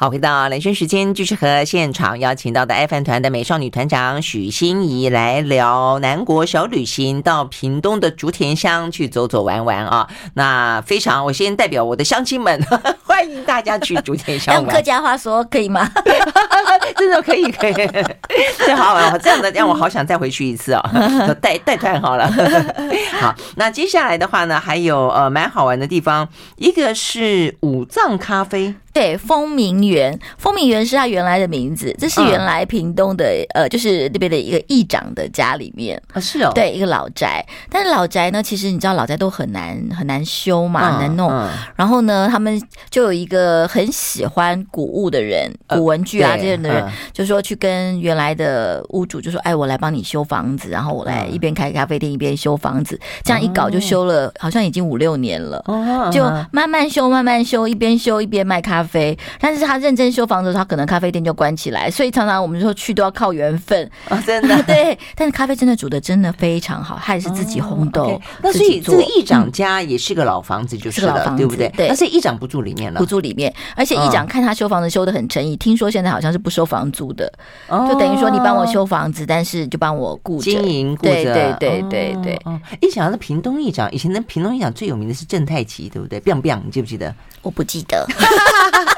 [0.00, 10.08] 好，回到兰萱时间，继续和现场邀请到的爱饭团的美少女团长许心怡来聊南国小旅行，到屏东的竹田乡去走走玩玩啊。
[10.34, 14.62] 那非常，我先代表我的乡亲们呵呵， 欢迎大家去竹田乡玩。
[14.62, 15.90] 用客家话说可以吗？
[16.96, 17.74] 真的可以，可以。
[18.56, 22.30] 太好玩，这样的让我好想再回去一次哦，带带团好了。
[23.20, 28.76] 好，那接下来的话呢，还有呃蛮好玩的地方，一个是五藏咖啡。
[28.98, 36.02] 对，丰明园，丰明园是他原来的名字，这是原来屏东的、嗯、呃，就是那边的一个议长的家里面。
[36.12, 37.46] 啊，是哦，对，一个老宅。
[37.70, 41.30] 但是老宅呢，其实你知道老宅都很难很难修嘛，很难弄。
[41.76, 58.87] 然后呢，他们就有一个很喜欢古物的人，古文具啊、呃、这样的人，嗯、就说去跟原来的屋主就说：“哎，我来帮你修房子，然后我来一边开咖啡店一边修房子。”这样一搞就修了，好像已经五六年了，嗯、就慢慢修慢慢修，一边修一边卖咖啡。
[58.88, 64.98] 啡，但是他认真修房子，他可能咖啡店就关起来，所以常常我们说去都要靠缘分啊，真的 对。
[65.14, 68.04] 但是咖啡真的煮的真的非常好，他也是自己烘豆。
[68.04, 71.68] 哦 okay、那所以这个议长家也是个老房子，就是了，嗯、是老房子对不对？
[71.76, 71.86] 对。
[71.88, 77.30] 但是议长不住里面了，不住里面，而且议长看他修房子修的很诚意，听说现在好像是不收房租的，
[77.68, 82.40] 哦、就等于说你帮我修房子，但是就帮我顾经营，顾对对对对对。
[82.44, 87.14] 哦，议长是屏东议长，以前的屏东议长最有名的是郑太奇，对不对？biang biang，你记不记得？
[87.48, 88.06] 我不记得。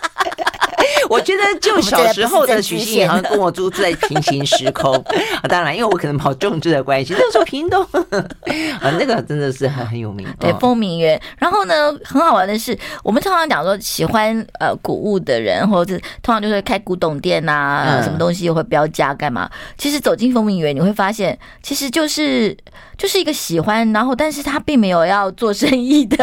[1.09, 4.95] 我觉得就小时候的许欣怡好像跟我住在平行时空
[5.43, 7.83] 啊， 当然因为我可能跑政治的关系，那个时候屏东
[8.81, 10.27] 啊，那个真的是很很有名。
[10.39, 11.21] 对，风明园。
[11.39, 19.51] 然后呢，很好玩的是，我们通常讲说喜欢呃古物的人，或者是通常就是开古董店呐、啊，什么东西又会标价干嘛？
[19.79, 22.57] 其实走进风明园，你会发现，其实就是
[22.99, 26.17] 就是一个喜欢，然后但是他并没有要做生意的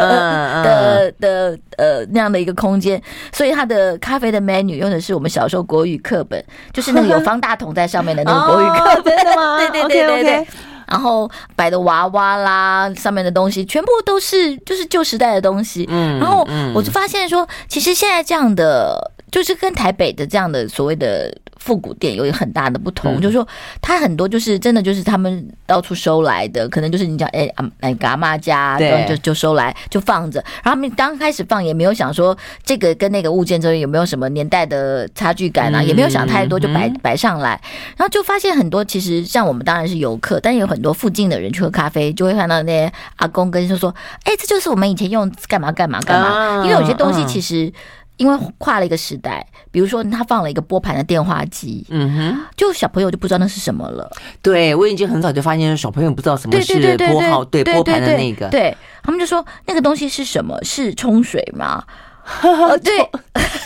[0.64, 3.02] 的的呃那样的一个空间，
[3.34, 4.57] 所以他的咖啡的 menu。
[4.62, 6.44] 用的是我们小时候国语课本，
[6.74, 9.58] 就是那个有方大同在上面的那个国语课本，真的吗？
[9.60, 10.48] 对对对对对。
[10.88, 15.86] 然后摆的娃娃啦，上面的东西全部都是就是旧时代的东西。
[15.90, 19.12] 嗯，然后我就发现说，其实现在这样的。
[19.32, 23.46] 就是跟台北的这样的所谓的复古店有一个很大的不同，嗯、就是说
[23.82, 37.60] 它很多就是真的就是他们到处收来的，可能就是你讲哎啊那个阿妈家，对，就就收来就放着，然后他们刚开始放也没有想说这个跟那个物件之间有没有什么年代的差距感啊，嗯、也没有想太多就摆摆上来，
[37.98, 47.70] 然后就发现很多其实像我们当然是游客，但有很多附近的人去喝咖啡，就会看到那些阿公跟就说，哎，这就是我们以前用干嘛干嘛干嘛，啊、因为有些东西其实。
[48.18, 54.12] 因为跨了一个时代，比如说他放了一个拨盘的电话机，嗯哼，就小朋友就不知道那是什么了。
[54.42, 60.58] 对，我已经很早就发现小朋友不知道什么是拨号，对拨盘的那个，对他们就说那个东西是什么？
[60.64, 61.84] 是冲水吗？
[62.84, 63.10] 对，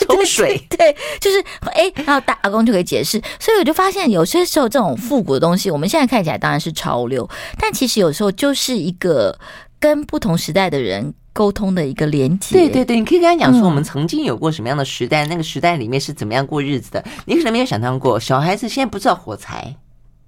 [0.06, 3.20] 冲水，对，就是哎，然后大阿公就可以解释。
[3.40, 9.36] 所以我就发现，有些时候这种复古的东西，我们现在看起来当然是潮流，但其实有时候就是一个
[9.80, 11.12] 跟不同时代的人。
[11.32, 17.04] 沟通的一个连接，对对对，你可以跟他讲说，我们曾经有过什么样的时代，嗯、那个时代里面是怎么样过日子的。
[17.24, 19.74] 你可能没有想象过，小孩子现在不知道火柴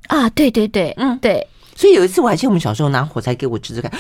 [0.09, 1.47] 啊，对对对，嗯，对。
[1.77, 3.91] 所以有一次我还记得我们小时候拿火柴给我侄子看，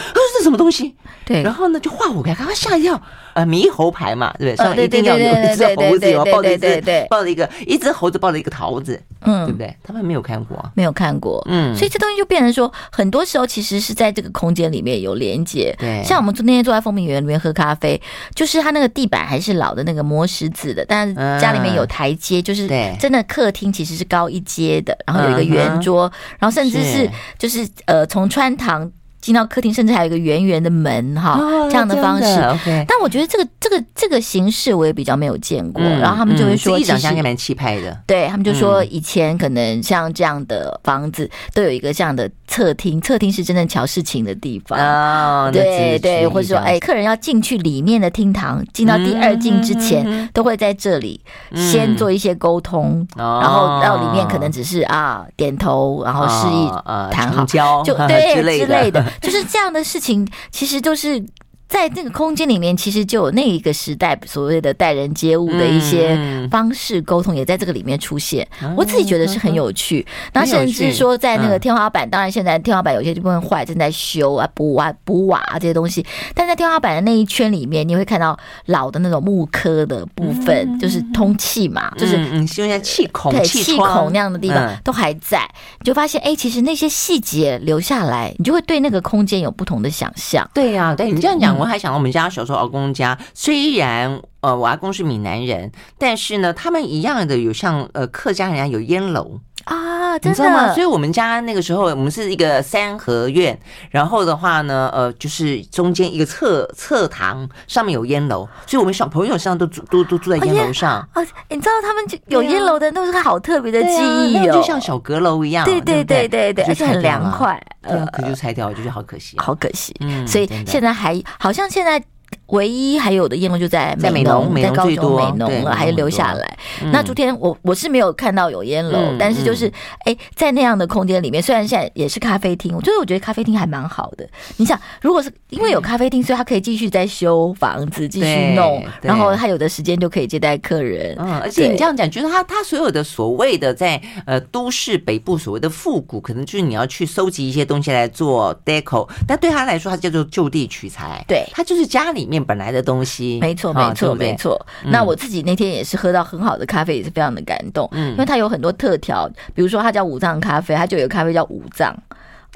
[0.45, 0.95] 什么东西？
[1.25, 3.01] 对，然后呢就画火开，他吓一跳。
[3.35, 4.65] 呃，猕猴牌嘛，对不对？
[4.65, 9.77] 上面一定要有一只猴子，有抱着一只，抱着一个一只猴子，抱着一个桃子，嗯，对不对？
[9.83, 15.75] 他们没有看过，没有看过，嗯，所以这东西就变成说，很多时候其实是在这个空间里面有连接。
[15.81, 18.01] 对，像我们昨天坐在风鸣园里面喝咖啡，
[18.37, 22.69] 就是它那个地板还是老的那个磨石子的，但是家里面有台阶，就是
[23.01, 26.03] 真的客厅其实是高一阶的，然后有一个圆桌，
[26.39, 28.89] 然后甚至是就是呃从穿堂。
[29.25, 32.85] 进到客厅，甚至还有一个圆圆的门，哈，这样的方式。
[32.87, 35.83] 但我觉得这个这个这个形式我也比较没有见过。
[35.83, 37.99] 然后他们就会说，长相也蛮气派的。
[38.07, 44.79] 对，他们就说，以前可能像这样的房子都有一个这样的侧厅，侧厅是真正瞧事情的地方。
[44.79, 51.19] 哦，对对，或者说，哎，客人要进去里面的厅堂，进到第二进之前，都会在这里
[51.55, 56.69] 先做一些沟通，然后到里面可能只是啊点头，然后示意
[57.11, 57.47] 谈好，
[57.83, 59.03] 就 对之类的。
[59.20, 61.24] 就是这样的事情，其实就是。
[61.66, 66.16] 在这个空间里面，其实就有那一个时代所谓的待人接物的一些
[66.50, 68.46] 方式沟通，也在这个里面出现。
[68.77, 70.07] 我自己觉得是很有趣。
[70.33, 76.05] 那甚至说，在那个天花板，当然现在天花板有些部分坏，正在修啊、补啊、补瓦啊这些东西。
[76.35, 85.48] 但在天花板的那一圈里面，你会看到老的那种木科的部分，就是通气嘛，就是嗯，就像气孔、对气孔那样的地方都还在。
[85.81, 90.48] 你就发现，哎，其实那些细节留下来，你就会对那个空间有不同的想象。
[90.55, 91.54] 对呀，对你这样讲。
[91.59, 99.40] 我还想到我们家小时候阿公家，虽然呃我阿公是闽南人，但是呢，他们一样的有像呃客家人家有烟楼。
[99.64, 100.72] 啊，真的，你知道吗？
[100.74, 103.59] 所以我们家那个时候我们是一个三合院，
[103.90, 111.22] 然后的话呢，呃，就是中间一个侧侧堂上面有烟楼，所以我们小朋友上都住都都住在烟楼上啊。
[111.48, 117.61] 你知道他们就有烟楼的都是个好特别的记忆哦，就像小阁楼一样，对对对对对，而且很凉快。
[117.83, 119.94] 呃，可就拆掉，我觉得好可惜，好可惜。
[120.00, 122.03] 嗯，所以现在还好像现在。
[122.49, 126.59] 唯一还有的烟楼就在美浓，在高雄美浓了，还留下来。
[126.93, 129.71] 那昨天我我是没有看到有烟楼，但是就是
[130.05, 134.29] 哎，在那样的空间里面，虽然现在也是咖啡厅，我觉得我觉得咖啡厅还蛮好的。
[134.57, 141.15] 你想，如果是因为有咖啡厅，所以他可以继续在修房子，继续弄，然后他有的时间就可以接待客人。
[141.19, 151.25] 嗯，而且你这样讲，觉得他他所有的所谓的在呃都市北部所谓的复古，可能就是你要去收集一些东西来做 deco，但对他来说，他叫做就地取材。
[151.29, 152.25] 对，他就是家里。
[152.25, 154.66] 里面本来的东西，没错，没错，没错。
[154.87, 157.88] 那我自己那天也是喝到很好的咖啡，也是非常的感动。
[157.92, 161.94] 嗯，因为它有很多特调，比如说它叫五脏咖啡，它就有咖啡叫五脏。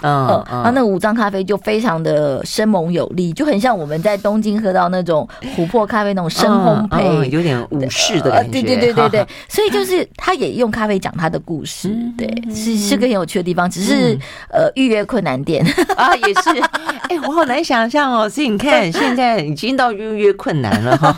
[0.03, 8.51] 嗯，然后那个五脏咖啡就非常的生猛有力，就很像我们在东京喝到那种琥珀咖啡那种深烘焙，有点武士的感觉。
[8.51, 13.69] 对对对对对，所以就是他也用咖啡讲他的故事，对，是是个很有趣的地方。
[13.69, 14.17] 只是
[14.51, 16.61] 呃，预约困难点 啊，也是。
[17.09, 21.17] 哎，我好难想象哦，所以你看现在已经到预约困难了哈，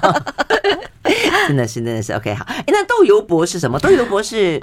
[1.49, 2.47] 真的是真的是 OK 好。
[2.49, 3.79] 哎，那豆油博是什么？
[3.79, 4.61] 豆油博是。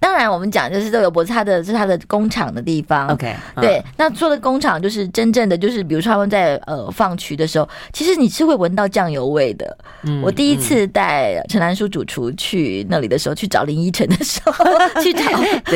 [0.00, 3.06] 当然，我们讲就是豆油博，它的是它的工厂的地方。
[3.08, 9.76] OK，对，那做的工厂就是真正的，就是比如说他们在呃放曲的时候，其实你是会闻到酱油味的。
[10.02, 14.64] 嗯，我第一次带陈兰舒主厨去那里的时候，去找林依晨的时候，
[15.02, 15.22] 去找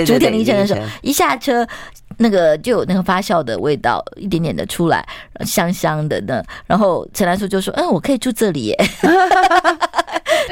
[0.04, 1.66] 主点林依晨的时候，一下车。
[2.18, 5.07] 那个就有那个发酵的味道，一点点的出来，
[5.44, 6.42] 香香的呢。
[6.66, 8.77] 然后陈岚舒就说：“嗯，我可以住这里耶。”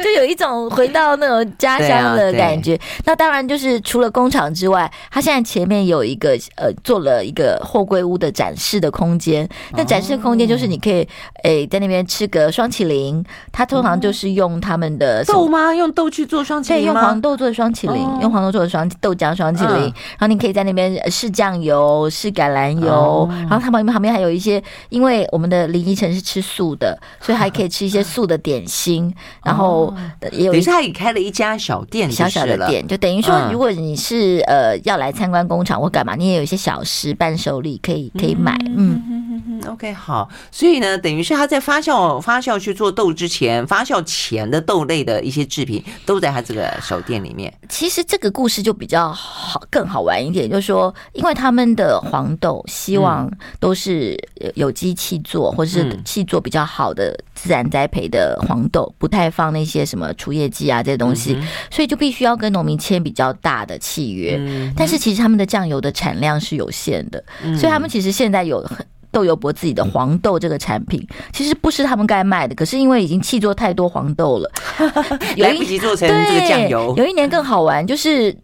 [0.02, 2.78] 就有一种回到那种家乡的感觉。
[3.04, 9.46] 那当然就是除了工厂之外，他现在前面有一个呃做了一个货柜屋的展示的空间。
[9.72, 11.06] 那展示的空间就是你可以
[11.44, 13.22] 诶在那边吃个双麒麟。
[13.52, 15.74] 他通常就是用他们的豆吗？
[15.74, 16.92] 用豆去做霜淇淋吗？
[16.92, 19.76] 用黄豆做的霜淇淋，用黄豆做的双豆浆霜淇淋。
[19.76, 23.28] 然后你可以在那边试酱油，是橄榄油。
[23.30, 29.12] 然后他们旁边还有一些，因为我们的林依晨是吃素的，所以还可以吃一些素的点心。
[29.44, 29.94] 然后。
[30.30, 39.31] 也有，等于是他也开了一家小店，小小的店，就等于说，如果你是呃要来参观工厂或干嘛，你也有一些小食伴手礼可以可以买，嗯。
[39.68, 47.52] OK，好，所以呢，等于是他在发酵发酵去做豆之前，发酵前的豆类的一些制品都在他这个手店里面。
[47.68, 54.18] 其实这个故事就比较好，更好玩一点，就是说，因为他们的黄豆希望都是
[54.54, 61.38] 有机契作，或者是气做比较好的自然栽培的黄豆，不太放那些什么除叶剂啊这些东西，
[61.70, 64.40] 所以就必须要跟农民签比较大的契约。
[64.76, 67.22] 但是其实他们的酱油的产量是有限的，
[67.58, 68.86] 所以他们其实现在有很。
[69.12, 74.50] 豆油博自己的黄豆这个产品，其实不是他们该卖的，可是因为已经弃做太多黄豆了，
[75.36, 76.92] 来不及做成这个酱油。
[76.96, 78.34] 有一年更好玩，就是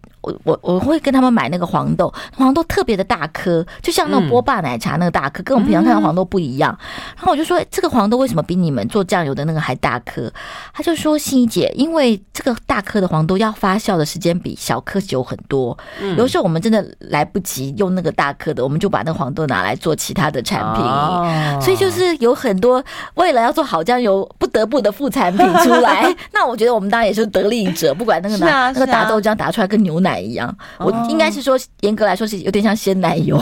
[0.45, 6.77] 我我我会跟他们买那个黄豆，黄豆特别的大颗，就像那种波霸奶茶那个大颗，跟我们平常看到黄豆不一样。
[7.17, 10.31] 然后我就说，这个黄豆为什么比你们做酱油的那个还大颗？
[10.73, 15.77] 他就说，欣怡姐，因为这个大颗的黄豆要发酵的时间比小颗久很多，
[16.17, 20.83] 有时候我们真的来不及用那个大颗的，我们就把那个黄豆拿来做其他的产品，
[21.61, 22.83] 所以就是有很多
[23.15, 26.15] 为了要做好酱油不得不的副产品出来。
[26.33, 33.39] 那我觉得我们当然也是得利者，不管那个拿那个打豆浆打出来跟牛奶一样，我应该是说严格来说是有点像鲜奶油，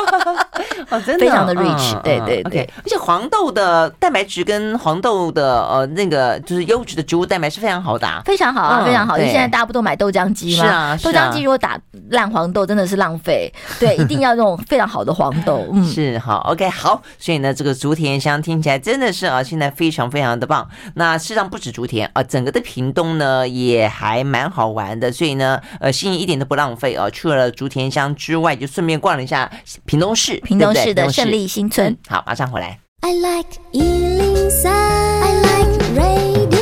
[0.90, 9.16] 哦，真的非常的 rich，对对对，而且黄豆的蛋白质跟黄豆的呃那个就是优质的植物蛋白是非常好的，非常好啊，非常好。
[9.16, 10.64] 因为现在大家不都买豆浆机吗？
[10.64, 11.78] 是啊，豆浆机如果打
[12.10, 15.66] 烂黄豆真的是浪费， 对，一定要用非常好的黄豆。
[15.72, 17.00] 嗯，是好，OK，好。
[17.18, 20.68] 所以呢，这个竹田香听起来真的是啊，现在非常非常的棒。
[20.96, 25.10] 那事实上不止竹田啊，整个的屏东呢也还蛮好玩的。
[25.10, 29.50] 所以呢，呃，心怡一点都不浪费啊，去了竹田乡之外，就顺便逛了一下
[29.86, 31.96] 屏东市，屏东市的胜利新村。
[32.08, 32.78] 好，马上回来。
[33.00, 36.61] I like 103, I like radio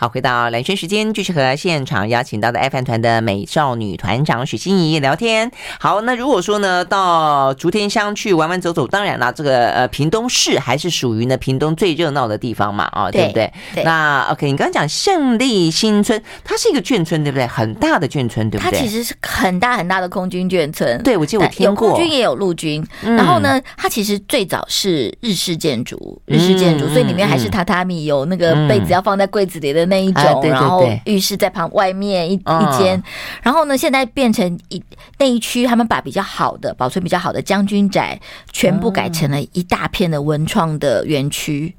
[0.00, 5.52] 好，回到蓝轩时间，继续和现场邀请到的爱饭团的美少女团长许欣怡聊天。
[5.78, 13.52] 好，那如果说呢，到竹田乡去玩玩走走，当然了，这个呃屏东市还是属于呢屏东最热闹的地方嘛，啊，对不对？
[13.74, 13.84] 对。
[13.84, 17.46] 那 OK，你刚刚讲胜利新村，它是一个眷村，对不对？
[17.46, 18.72] 很大的眷村，对不对？
[18.72, 20.98] 它其实是很大很大的空军眷村。
[21.02, 22.82] 对，我记得我听过，有空军也有陆军。
[23.02, 29.89] 然后呢，它其实最早是日式建筑，日式建筑，所以里面还是榻榻米，有那个被子要放在柜子里的。
[29.90, 33.02] 那一种，然后浴室在旁外面一一间，
[33.42, 34.82] 然后呢，现在变成一
[35.18, 38.18] 那一区，他们把比较好的保存比较好的将军宅
[38.52, 41.74] 全部改成了一大片的文创的园区。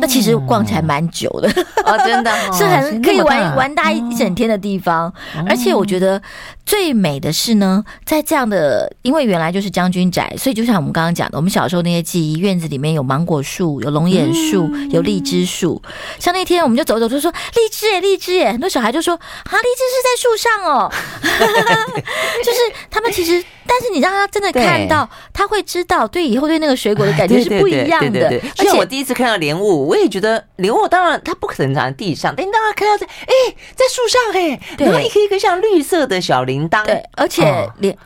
[0.00, 1.48] 那其实逛起来蛮久的。
[1.84, 5.12] 哦，真的 是很可以玩玩大一整天的地方。
[5.48, 6.20] 而且我觉得
[6.64, 15.80] 最美的是呢，在这样的，因为原来就是将军宅，所以就像我们刚刚讲的，我们小时候那些记忆，院子里面有芒果树，有龙眼树，有荔枝树。
[16.18, 17.30] 像那天我们就走走，就说。
[17.50, 20.90] 荔枝耶，荔枝耶，很多小孩就说啊，荔枝是在树上哦，
[22.44, 22.58] 就是
[22.90, 28.28] 他们其实，但是你让他真的看到，他会知道，对以后对那个水果的感觉 是不一样的。
[28.58, 37.96] 而且我第一次看到莲雾，我也觉得莲雾当然它不可能长在地上，但你当然看到在哎，在树上哎，然后一颗一颗像绿色的小铃铛，对，而且莲。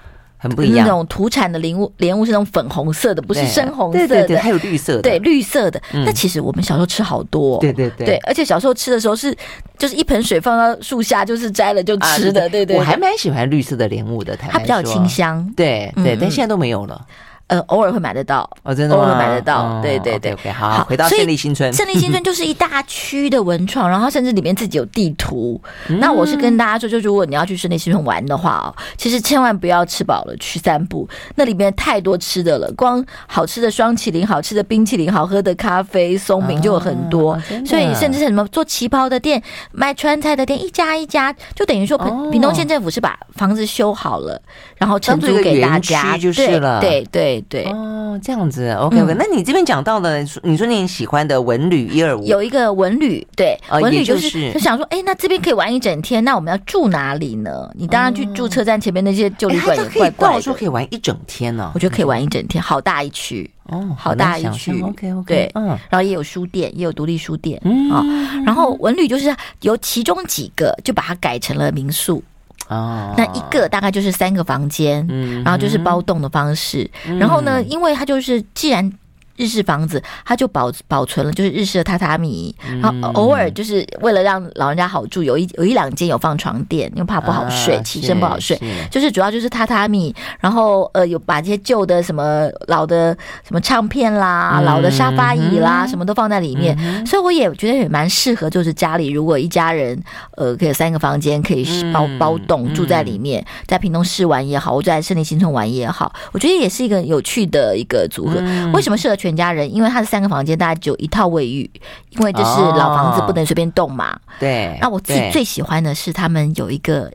[0.45, 5.81] 很不一样，那种土产的莲雾，莲雾是那种粉红色的，不是深红色的，对对对，还有绿色的，对绿色的。
[5.91, 9.35] 那其实我们小时候吃好多，对对对，对，而且小时候吃的时候是
[9.79, 12.77] 就是一盆水放到树下，就是摘了就吃的，对对。
[12.77, 17.01] 我还蛮喜欢绿色的莲雾的，它比较清香，对对，但现在都没有了。
[17.47, 25.61] 呃，偶尔会买得到，哦，真的，偶尔会买得到，对对对，好，回到胜利新村，胜利新村就是一大区的文创，然后甚至里面自己有地图。
[26.01, 44.41] 那我是跟大家说，就如果你要去胜利新村玩的话哦，其实千万不要吃饱了去散步，那里面太多吃的了，光好吃的双淇淋、好吃的冰淇淋、好喝的咖啡、松饼就有很多，所以甚至是什么做旗袍的店、卖川菜的店，一家一家，就等于说屏屏东县政府是把房子修好了，
[44.79, 47.34] 然后承租给大家，就是了，对对。
[47.43, 49.17] 对哦，这样子，OK OK、嗯。
[49.19, 57.71] 那你这边讲到的，你说你喜欢的文旅一二五，有一个文旅，对，哦、文旅就是就想说，哎，那这边可以玩一整天，那我们要住哪里呢？
[57.75, 60.37] 你当然去住车站前面那些旧旅馆也怪怪的。
[60.37, 65.25] 我说可以玩一整天呢、啊，我觉得可以玩一整天，好大一区哦，好大一区，OK OK。
[65.27, 68.05] 对，嗯，然后也有书店，也有独立书店，嗯啊、哦，
[68.45, 72.23] 然后文旅就是由其中几个就把它改成了民宿。
[72.69, 78.93] 哦，那一个大概就是三个房间，嗯，然后就是包栋的方式，嗯、然后呢，因为它就是既然。
[79.37, 82.55] 日式房子，它就保保存了，就是日式的榻榻米。
[82.81, 88.59] 然后偶尔就是为了让老人家好住，有一有一两间有放床垫，因为怕不好睡，起身不好睡。
[88.91, 93.17] 就是主要就是榻榻米，然后呃有把这些旧的什么老的
[93.47, 96.77] 什么唱片啦、老的沙发椅啦，什么都放在里面。
[97.05, 100.01] 所以我也觉得也蛮适合，就是家里如果一家人
[100.37, 108.41] 呃可以有三个房间，可以包包栋住在里面，在屏东市玩也好，或者在胜利新村玩也好，我觉得也是一个有趣的一个组合。
[108.73, 109.17] 为什么适合？
[109.25, 111.71] 全家人，因为他的三个房间，大概只有一套卫浴，
[112.11, 114.15] 因为就是老房子不能随便动嘛。
[114.39, 114.77] 对。
[114.83, 117.11] 那我自己最喜欢的是他们有一个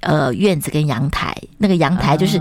[0.00, 2.40] 呃院子跟阳台，那个阳台就是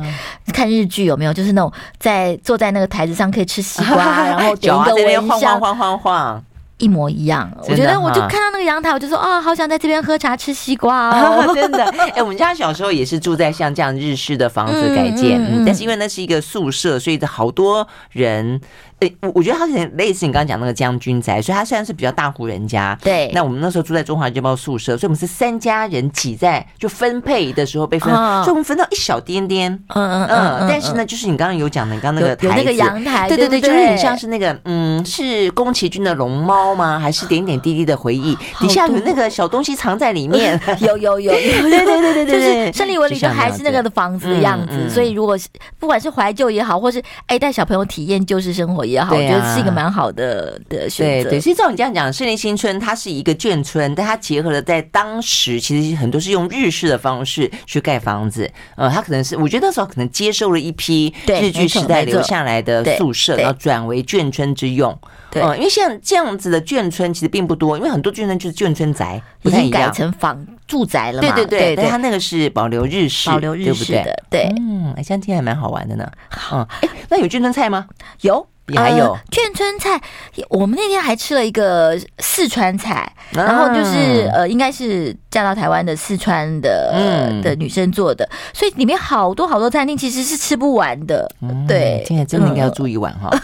[0.54, 6.44] 看日剧有没有，就是那种在坐在那个台子上可以吃西瓜， 然后点一个蚊香，晃晃晃晃。
[6.78, 11.84] 一模一样，我觉得我就看到那个阳台，我就说啊、哦，好想在这边喝茶吃西瓜哦， 真的。
[11.92, 18.60] 哎、欸，我们家小时候也是住在像这样日式的房子改建，但是因为那是一个宿舍，所以好多人
[19.02, 23.32] 诶，我我觉得它很类似你刚刚讲那个将军宅，所以他虽然是比较大户人家，对。
[23.34, 30.68] 那我们那时候住在中华日报宿舍，所以我们是三家人挤在就分配的时候被分，所以我们分到一小点点，嗯嗯嗯。
[30.70, 37.00] 但是呢，就是你刚刚有讲的，你刚刚那个台有那个阳台，对对对，就是很像是那个嗯，是宫崎骏的龙猫吗？
[37.00, 38.38] 还是点点滴滴的回忆？
[38.60, 44.88] 底下有那个小东西藏在里面， 有有有， 对对对对对，就是胜利文里头还是那个的房子的样子。
[44.92, 45.48] 所以如果是
[45.80, 51.30] 不管是怀旧也好，或是哎带小朋友体验旧式生活也好，我觉得是一个蛮好的的选择。
[51.30, 58.50] 对对，其实照你这样讲，胜利新村它是一个眷村，但它结合了在当时其实很多是用日式的方式去盖房子。
[58.76, 64.98] 呃，它可能是我觉得那时候可能接受了一批日据时代留下来的宿舍，然后转为眷村之用。
[65.30, 71.34] 对，因为像这样子的眷村其实并不多，因为很多眷村就是眷村宅，不太一样，已经改成房住宅了嘛。
[71.34, 74.54] 对对对，但它那个是保留日式，保留日式的，对。
[74.60, 76.06] 嗯，哎，这样听还蛮好玩的呢。
[76.30, 77.88] 好，哎，那有眷村菜吗？
[78.22, 78.46] 有。
[78.72, 80.02] 也还有眷村菜，
[80.50, 91.30] 我们那天还吃了一个四川菜，然后就是呃，应该是嫁到台湾的四川的的女生做的，所以里面好多好多餐厅其实是吃不完的。
[91.68, 93.30] 对，今天真的应该要住一晚哈。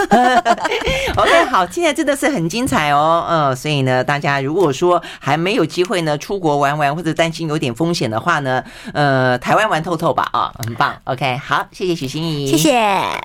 [1.18, 3.26] OK，好，今天真的是很精彩哦。
[3.30, 8.64] 嗯，所以呢，大家如果说还没有机会呢出国玩玩，或者担心有点风险的话呢，
[8.94, 10.96] 呃，台湾玩透透吧啊，很棒。
[11.06, 13.24] OK，好，谢谢许心怡，谢谢。